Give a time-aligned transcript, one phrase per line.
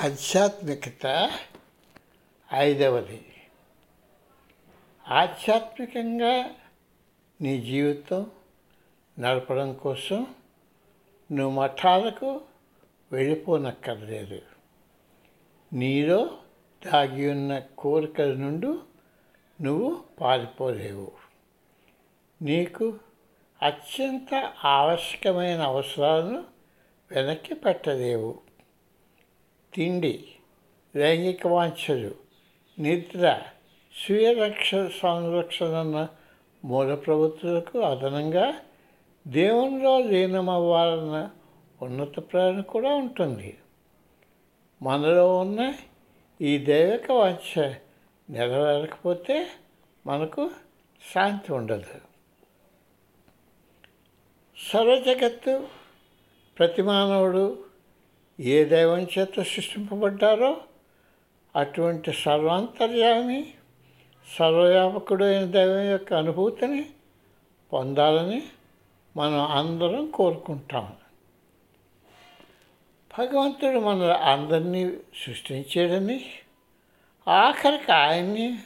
[0.00, 1.30] ఆధ్యాత్మికత
[2.54, 3.26] ఐదవది.
[5.08, 6.50] ఆధ్యాత్మికంగా
[7.40, 8.30] నీ జీవితం
[9.18, 10.34] నడపడం కోసం
[11.32, 12.40] నువ్వు మఠాలకు
[13.12, 14.42] వెళ్ళిపోనక్కర్లేదు.
[15.72, 16.38] నీలో
[16.86, 18.66] దాగి ఉన్న కోరికల నుండి
[19.62, 21.12] నువ్వు పారిపోలేవు.
[22.42, 22.98] నీకు
[23.62, 26.44] అత్యంత ఆవశ్యకమైన అవసరాలను
[27.10, 28.49] వెనక్కి పెట్టలేవు.
[29.74, 30.24] తిండి
[30.96, 32.10] లైంగిక వాంఛలు
[32.78, 33.42] నిద్ర
[34.06, 36.08] స్వీయ రక్ష సంరక్షణ
[36.64, 38.54] మూల ప్రవృత్తులకు అదనంగా
[39.26, 41.30] దేవునిలో లీనమవ్వాలన్న
[41.82, 43.58] ఉన్నత ప్రేరణ కూడా ఉంటుంది.
[44.82, 45.74] మనలో ఉన్న
[46.40, 47.74] ఈ దైవిక వాంఛ
[48.30, 49.46] నెరవేరకపోతే
[50.06, 50.50] మనకు
[51.14, 52.00] శాంతి ఉండదు.
[54.72, 55.68] సర్వజగత్తు
[56.58, 57.69] ప్రతి మానవుడు
[58.40, 60.60] ఏ దైవం చేత సృష్టింపబడ్డారో
[61.56, 63.54] అటువంటి సర్వాంతర్యామి
[64.36, 66.86] సర్వవ్యాపకుడైన దైవం యొక్క అనుభూతిని
[67.72, 68.42] పొందాలని
[69.16, 70.96] మనం అందరం కోరుకుంటాం.
[73.18, 76.30] భగవంతుడు మన అందరినీ సృష్టించాడని
[77.28, 78.58] ఆఖరికి ఆయన్ని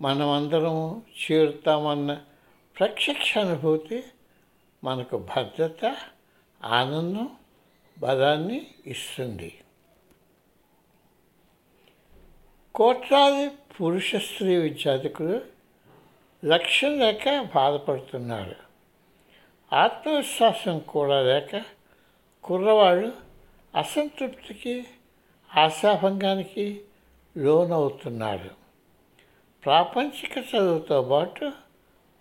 [0.00, 2.20] మనమందరం చేరుతామన్న
[2.78, 4.02] ప్రత్యక్ష అనుభూతి
[4.84, 5.96] మనకు భద్రత
[6.64, 7.30] ఆనందం
[7.98, 9.58] బలాన్ని ఇస్తుంది.
[12.74, 15.40] కోట్లాది పురుష స్త్రీ విద్యార్థికులు
[16.44, 18.56] లక్ష్యం లేక బాధపడుతున్నారు.
[19.72, 21.62] ఆత్మవిశ్వాసం కూడా లేక
[22.44, 23.12] కుర్రవాళ్ళు
[23.74, 24.84] అసంతృప్తికి
[25.56, 26.84] ఆశాభంగానికి
[27.36, 28.50] లోనవుతున్నారు.
[29.64, 31.52] ప్రాపంచిక చదువుతో పాటు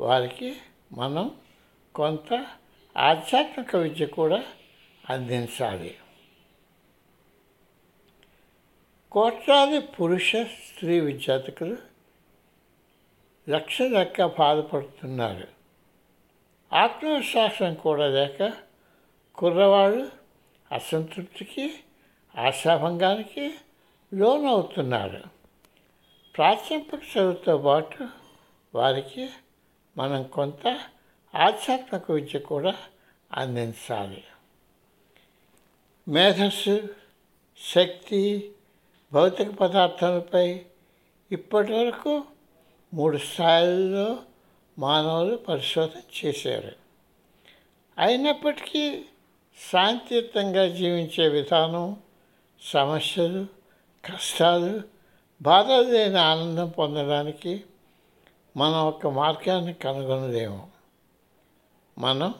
[0.01, 0.55] వారికి
[0.91, 1.31] మనం
[1.95, 2.45] కొంత
[2.97, 4.43] ఆధ్యాత్మిక విద్య కూడా
[5.09, 5.97] అందించాలి.
[9.11, 11.77] కోట్లాది పురుష స్త్రీ విద్యార్థికులు
[13.49, 15.47] లక్ష్యం లెక్క బాధపడుతున్నారు.
[16.73, 18.53] ఆత్మవిశ్వాసం కూడా లేక
[19.35, 20.11] కుర్రవాళ్ళు
[20.71, 21.79] అసంతృప్తికి
[22.37, 23.55] ఆశాభంగానికి
[24.13, 25.23] లోనవుతున్నారు.
[26.37, 28.07] ప్రాథమిక చదువుతో పాటు
[28.75, 29.29] వారికి
[29.97, 30.67] మనం కొంత
[31.35, 32.75] ఆధ్యాత్మిక విద్య కూడా
[33.33, 34.23] అందించాలి.
[36.07, 36.89] మేధస్సు
[37.75, 38.51] శక్తి
[39.13, 40.61] భౌతిక పదార్థాలపై
[41.31, 42.23] ఇప్పటి వరకు
[42.93, 44.17] మూడు స్థాయిల్లో
[44.79, 46.71] మానవులు పరిశోధన చేశారు.
[47.97, 49.05] అయినప్పటికీ
[49.71, 51.97] శాంతియుతంగా జీవించే విధానం
[52.61, 53.45] సమస్యలు
[54.05, 54.81] కష్టాలు
[55.41, 57.63] బాధలు లేని ఆనందం పొందడానికి
[58.57, 60.67] మనం ఒక మార్గాన్ని కనుగొనలేము.
[61.97, 62.33] మనం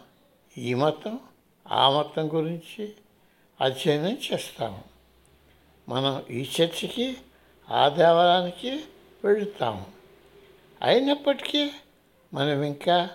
[0.58, 1.20] ఈ మతం
[1.72, 2.94] ఆ మతం గురించి
[3.64, 4.84] అధ్యయనం చేస్తాము.
[5.90, 7.18] మనం ఈ చర్చికి
[7.72, 8.84] ఆ దేవాలయానికి
[9.24, 9.86] వెళుతాము.
[10.82, 11.72] అయినప్పటికీ
[12.34, 13.10] మనం ఇంకా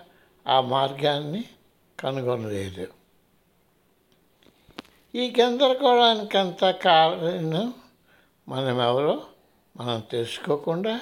[0.47, 1.43] ఆ మార్గాన్ని
[1.99, 2.87] కనుగొనలేదు.
[5.15, 7.73] ఈ గందరగోళానికంత కారణం
[8.49, 9.25] మనం ఎవరో
[9.77, 11.01] మనం తెలుసుకోకుండా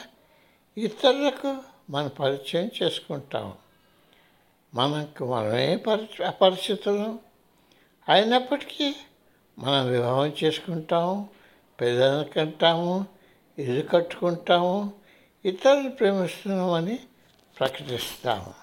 [0.78, 1.58] ఇతరులకు
[1.90, 3.54] మన పరిచయం చేసుకుంటాం
[4.74, 7.20] మనకు మనమే పరిచ అపరిచితులం
[8.10, 8.96] అయినప్పటికీ
[9.60, 11.30] మనం వివాహం చేసుకుంటాము
[11.82, 13.06] పిల్లలను కంటాము
[13.60, 14.94] ఇల్లు కట్టుకుంటాము
[15.46, 17.00] ఇతరులు ప్రేమిస్తున్నామని
[17.60, 18.54] ప్రకటిస్తాము.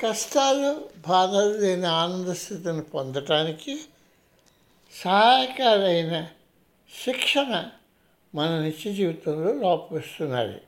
[0.00, 3.80] కష్టాలు బాధలు లేని ఆనంద స్థితిని పొందటానికి
[4.94, 6.26] సహాయకారైన
[7.04, 7.70] శిక్షణ
[8.34, 10.60] మన నిత్య జీవితంలో లోపిస్తున్నది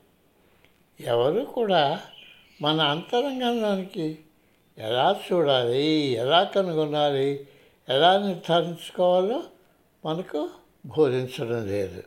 [0.99, 2.01] ఎవరు కూడా
[2.61, 4.24] మన అంతరంగంలోనికి
[4.77, 7.47] ఎలా చూడాలి ఎలా కనుగొనాలి
[7.89, 9.43] ఎలా నిర్ధారించుకోవాలో
[10.05, 10.49] మనకు
[10.85, 12.03] బోధించడం లేదు.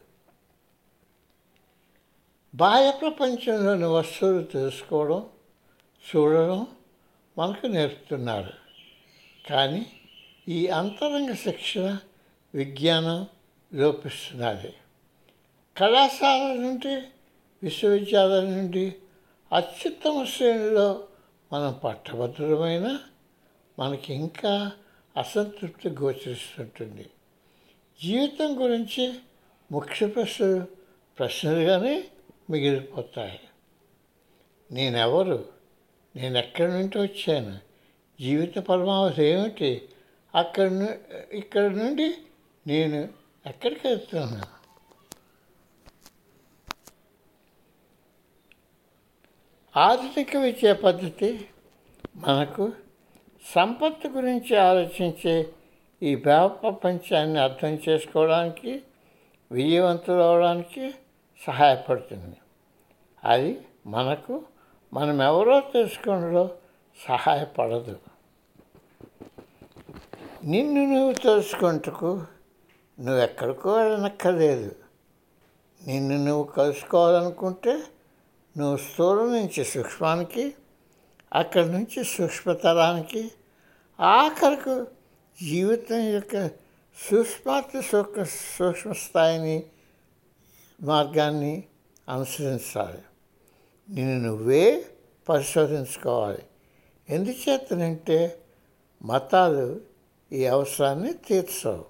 [2.55, 5.27] బాహ్య ప్రపంచంలోని వస్తువులు తెలుసుకోవడం
[6.17, 6.67] చూడడం
[7.39, 8.53] మనకు నేర్పుతున్నారు.
[9.51, 9.87] కానీ
[10.49, 11.99] ఈ అంతరంగ శిక్షణ
[12.55, 13.27] విజ్ఞానం
[13.75, 14.75] లోపిస్తున్నది.
[15.77, 16.95] కళాశాల నుండి
[17.63, 18.95] విశ్వవిద్యాలయం నుండి
[19.53, 21.08] అత్యుత్తమ శ్రేణిలో
[21.53, 22.99] మనం పట్టభద్రమైన
[23.79, 24.73] మనకి ఇంకా
[25.17, 27.11] అసంతృప్తి గోచరిస్తుంటుంది.
[28.03, 29.15] జీవితం గురించి
[29.73, 30.67] ముఖ్య ప్రశ్నలు
[31.19, 32.05] ప్రశ్నలుగానే
[32.51, 33.41] మిగిలిపోతాయి.
[34.73, 35.45] నేనెవరు?
[36.17, 37.59] నేను ఎక్కడి నుండి వచ్చాను?
[38.21, 39.89] జీవిత పరమావధి ఏమిటి?
[40.35, 40.89] అక్కడి ను
[41.33, 42.15] ఇక్కడ నుండి
[42.67, 43.09] నేను
[43.47, 44.58] ఎక్కడికి వెళ్తున్నాను?
[49.79, 51.47] ఆధునిక విద్యా పద్ధతి
[52.17, 52.73] మనకు
[53.55, 55.49] సంపత్తు గురించి ఆలోచించే
[56.03, 58.83] ఈ భావ ప్రపంచాన్ని అర్థం చేసుకోవడానికి
[59.53, 60.95] విజయవంతులు అవడానికి
[61.47, 62.37] సహాయపడుతుంది.
[63.25, 64.43] అది మనకు
[64.95, 66.51] మనం ఎవరో తెలుసుకోవడంలో
[67.09, 67.97] సహాయపడదు.
[70.45, 72.25] నిన్ను నువ్వు తెలుసుకుంటకు
[73.01, 74.75] నువ్వెక్కడికో వెళ్ళనక్కర్లేదు.
[75.87, 77.83] నిన్ను నువ్వు కలుసుకోవాలనుకుంటే
[78.59, 80.55] నువ్వు స్థూలం నుంచి సూక్ష్మానికి
[81.33, 83.31] అక్కడి నుంచి సూక్ష్మతరానికి
[84.01, 84.87] ఆఖరకు
[85.43, 86.47] జీవితం యొక్క
[87.11, 88.23] సూక్ష్మాతి సూక్ష్మ
[88.59, 89.65] సూక్ష్మ స్థాయిని
[90.83, 91.65] మార్గాన్ని
[92.09, 93.03] అనుసరించాలి.
[93.91, 94.87] నిన్ను నువ్వే
[95.29, 96.43] పరిశోధించుకోవాలి.
[97.09, 98.43] ఎందుచేతనంటే
[99.03, 99.81] మతాలు
[100.33, 101.85] ఈ అవసరాన్ని తీర్చవు.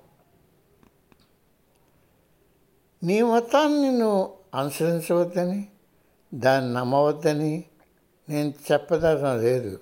[3.03, 5.69] నీ మతాన్ని నువ్వు అనుసరించవద్దని
[6.35, 7.65] దాన్ని నమ్మవద్దని
[8.29, 9.81] నేను చెప్పదడం లేదు.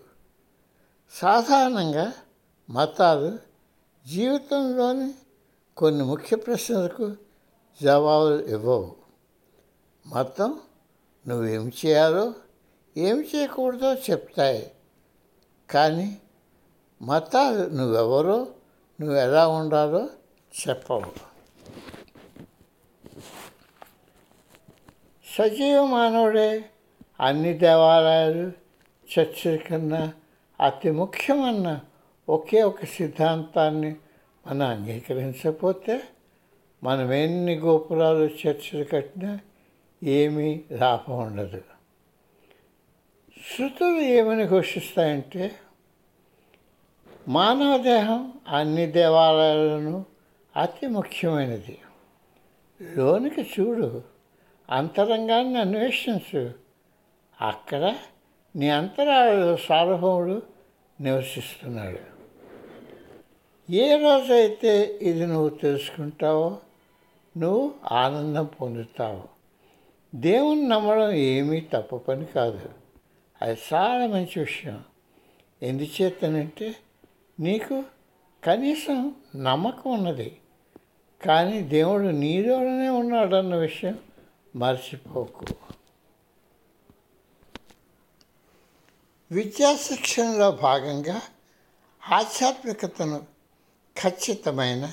[1.10, 2.12] సాధారణంగా
[2.70, 3.38] మతాలు
[4.06, 5.14] జీవితంలోని
[5.76, 7.16] కొన్ని ముఖ్య ప్రశ్నలకు
[7.82, 8.96] జవాబులు ఇవ్వవు.
[10.06, 10.60] మతం
[11.28, 12.34] నువ్వేం చేయాలో
[12.96, 14.72] ఏం చేయకూడదో చెప్తాయి.
[15.70, 16.18] కానీ
[17.02, 18.46] మతాలు నువ్వెవరో
[19.00, 20.08] నువ్వు ఎలా ఉండాలో
[20.68, 21.35] చెప్పవు.
[25.38, 26.64] సజీవ మానవుడే
[27.20, 28.52] అన్ని దేవాలయాలు
[29.08, 30.12] చర్చిల కన్నా
[30.60, 31.80] అతి ముఖ్యమన్న
[32.28, 33.96] ఒకే ఒక సిద్ధాంతాన్ని
[34.46, 36.02] మనం అంగీకరించకపోతే
[36.82, 39.38] మనం ఎన్ని గోపురాలు చర్చలు కట్టినా
[40.02, 41.62] ఏమీ లాభం ఉండదు.
[43.36, 45.52] శృతులు ఏమని ఘోషిస్తాయంటే
[47.28, 50.04] మానవ దేహం అన్ని దేవాలయాలను
[50.56, 51.78] అతి ముఖ్యమైనది.
[52.96, 54.15] లోనికి చూడు
[54.70, 56.50] అంతరంగాన్ని అన్వేషించు.
[57.40, 57.94] అక్కడ
[58.56, 60.42] నీ అంతరాలు సార్వభౌముడు
[61.00, 62.16] నివసిస్తున్నాడు.
[63.72, 66.58] ఏ రోజైతే ఇది నువ్వు తెలుసుకుంటావో
[67.36, 69.22] నువ్వు ఆనందం పొందుతావు.
[70.14, 72.68] దేవుని నమ్మడం ఏమీ తప్పు పని కాదు.
[73.42, 74.84] అది చాలా మంచి విషయం.
[75.62, 76.76] ఎందుచేతనంటే
[77.40, 77.84] నీకు
[78.44, 80.36] కనీసం నమ్మకం ఉన్నది.
[81.26, 83.98] కానీ దేవుడు నీలోనే ఉన్నాడన్న విషయం
[84.56, 85.44] మర్చిపోకు.
[89.32, 91.22] విద్యా శిక్షణలో భాగంగా
[92.08, 93.26] ఆధ్యాత్మికతను
[94.02, 94.92] ఖచ్చితమైన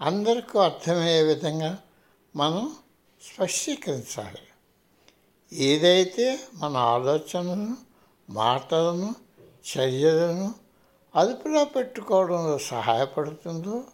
[0.00, 1.78] అందరికీ అర్థమయ్యే విధంగా
[2.36, 2.76] మనం
[3.22, 4.44] స్పష్టీకరించాలి.
[5.52, 7.76] ఏదైతే మన ఆలోచనలను
[8.30, 9.14] మాటలను
[9.72, 10.54] చర్యలను
[11.14, 13.84] అదుపులో పెట్టుకోవడంలో సహాయపడుతుందో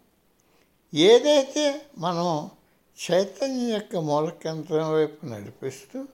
[0.94, 2.50] ఏదైతే మనం
[2.98, 6.08] చైతన్యం యొక్క మూలకేంద్రం వైపు నడిపిస్తూ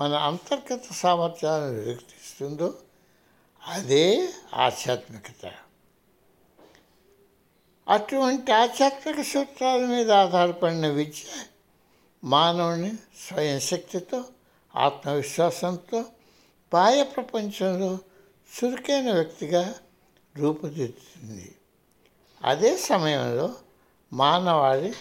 [0.00, 2.74] మన అంతర్గత సామర్థ్యాలను వెలికితీస్తుందో
[3.66, 5.52] అదే ఆధ్యాత్మికత.
[7.88, 11.44] అటువంటి ఆధ్యాత్మిక సూత్రాల మీద ఆధారపడిన విద్య
[12.24, 12.92] మానవుని
[13.28, 14.24] స్వయం శక్తితో
[14.76, 16.04] ఆత్మవిశ్వాసంతో
[16.72, 17.98] బాహ్య ప్రపంచంలో
[18.54, 19.74] చురుకైన వ్యక్తిగా
[20.36, 21.54] రూపుదిద్దుతుంది.
[22.44, 23.54] అదే సమయంలో
[24.12, 24.92] మానవాళి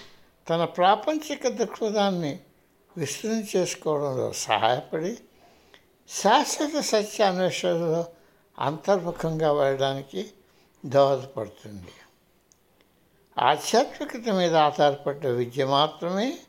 [0.49, 2.39] తన ప్రాపంచిక దృక్పథాన్ని
[2.97, 5.17] విస్తృతం చేసుకోవడంలో సహాయపడి
[6.09, 8.05] శాశ్వత సత్య అన్వేషణలో
[8.59, 10.31] అంతర్ముఖంగా వెళ్ళడానికి
[10.85, 11.93] దోహదపడుతుంది.
[13.37, 16.39] ఆధ్యాత్మికత మీద ఆధారపడ్డ విద్య మాత్రమే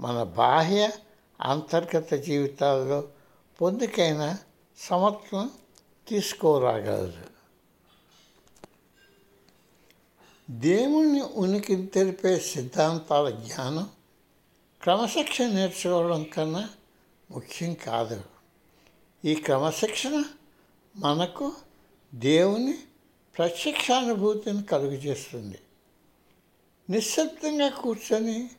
[0.00, 0.90] మన బాహ్య
[1.40, 3.08] అంతర్గత జీవితాల్లో
[3.60, 4.36] పొందికైన
[4.78, 5.50] సమత్వం
[6.08, 7.27] తీసుకోరాగలదు.
[10.50, 13.90] దేవుణ్ణి ఉనికిని తెలిపే సిద్ధాంతాల జ్ఞానం
[14.82, 16.70] క్రమశిక్షణ నేర్చుకోవడం కన్నా
[17.30, 18.22] ముఖ్యం కాదు
[19.24, 20.24] ఈ క్రమశిక్షణ
[20.96, 21.52] మనకు
[22.14, 22.78] దేవుని
[23.38, 25.58] ప్రత్యక్షానుభూతిని కలుగజేస్తుంది.
[26.90, 28.50] నిశ్శబ్దంగా కూర్చొని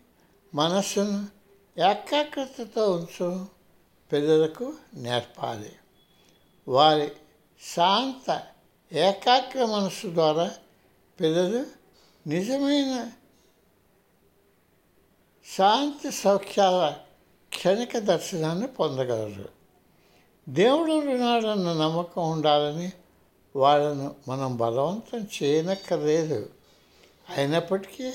[0.54, 1.28] మనస్సును
[1.80, 3.48] ఏకాగ్రతతో ఉంచడం
[4.12, 5.72] పిల్లలకు నేర్పాలి.
[6.68, 7.12] వారి
[7.76, 8.44] శాంత
[8.94, 10.52] ఏకాగ్ర మనస్సు ద్వారా
[11.20, 11.79] పిల్లలు
[12.28, 13.12] నిజమైన
[15.58, 16.96] శాంతి సౌఖ్యాల
[17.50, 19.50] క్షణిక దర్శనాన్ని పొందగలరు.
[20.50, 22.92] దేవుడు ఉన్నాడన్న నమ్మకం ఉండాలని
[23.56, 26.50] వాళ్ళను మనం బలవంతం చేయనక్కర్లేదు.
[27.38, 28.14] అయినప్పటికీ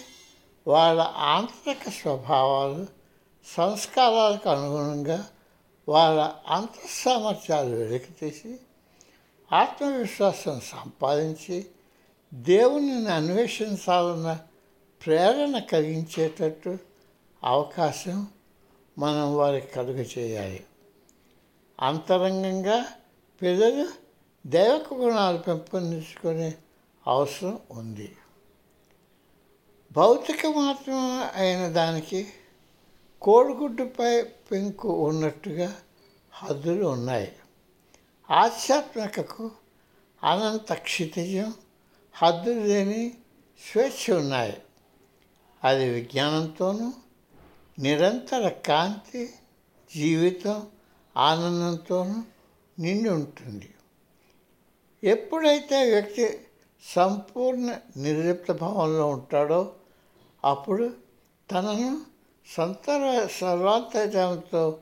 [0.67, 2.87] వాళ్ళ ఆంతరిక స్వభావాలు
[3.47, 5.31] సంస్కారాలకు అనుగుణంగా
[5.89, 8.57] వాళ్ళ అంతఃసామర్థ్యాలు వెలికితీసి
[9.53, 11.67] ఆత్మవిశ్వాసం సంపాదించి
[12.35, 14.41] దేవునిని అన్వేషించాలన్న
[15.07, 16.79] ప్రేరణ కలిగించేటట్టు
[17.45, 18.27] అవకాశం
[18.99, 20.65] మనం వారికి కలుగ చేయాలి
[21.81, 22.87] అంతరంగంగా
[23.43, 23.89] పిల్లలు
[24.47, 26.55] దైవక గుణాలు పెంపొందించుకునే
[27.07, 28.17] అవసరం ఉంది.
[29.93, 32.27] భౌతిక మాత్రం అయిన దానికి
[33.23, 35.77] కోడిగుడ్డుపై పెంకు ఉన్నట్టుగా
[36.33, 37.33] హద్దులు ఉన్నాయి.
[38.31, 39.51] ఆధ్యాత్మికకు
[40.23, 41.55] అనంత క్షితిజం
[42.17, 43.15] హద్దులు లేని
[43.73, 44.63] స్వేచ్ఛ ఉన్నాయి.
[45.65, 46.93] అది విజ్ఞానంతోనూ
[47.79, 49.31] నిరంతర కాంతి
[49.95, 50.67] జీవితం
[51.17, 52.23] ఆనందంతోనూ
[52.79, 53.75] నిండి ఉంటుంది.
[55.05, 56.41] ఎప్పుడైతే వ్యక్తి
[56.97, 59.73] సంపూర్ణ నిర్లిప్త భావంలో ఉంటాడో
[60.45, 60.91] అప్పుడు
[61.51, 62.01] తనను
[62.57, 64.79] సంతర సర్వాంతర్యంతో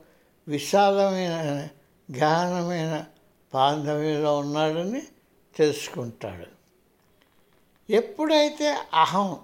[0.47, 1.67] విశాలమైన
[2.17, 3.05] గహనమైన
[3.53, 5.01] బాంధవ్యంలో ఉన్నాడని
[5.55, 6.62] తెలుసుకుంటాడు.
[7.89, 9.39] ఎప్పుడైతే అహం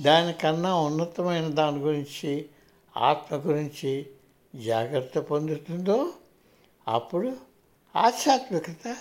[0.00, 2.48] దానికన్నా ఉన్నతమైన దాని గురించి
[2.96, 4.06] ఆత్మ గురించి
[4.54, 6.12] జాగ్రత్త పొందుతుందో
[6.88, 7.36] అప్పుడు
[7.96, 8.96] ఆధ్యాత్మికత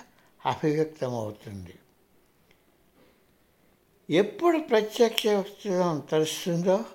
[0.45, 1.73] అభివ్యక్తమవుతుంది.
[4.09, 6.85] ఎప్పుడు ప్రత్యక్ష వ్యక్తిత్వం తెలుస్తుందో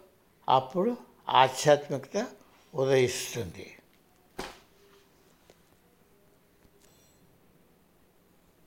[0.49, 0.97] అప్పుడు
[1.29, 2.27] ఆధ్యాత్మికత
[2.75, 3.75] ఉదయిస్తుంది.